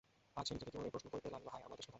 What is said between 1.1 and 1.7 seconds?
করিতে লাগিল–হায়,